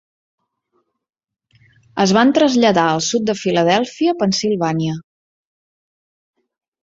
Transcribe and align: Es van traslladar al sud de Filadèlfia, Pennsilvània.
Es 2.05 2.13
van 2.19 2.31
traslladar 2.37 2.85
al 2.93 3.03
sud 3.09 3.27
de 3.29 3.35
Filadèlfia, 3.41 4.15
Pennsilvània. 4.23 4.95